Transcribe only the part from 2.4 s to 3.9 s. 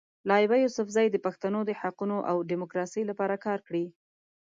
ډیموکراسۍ لپاره کار کړی.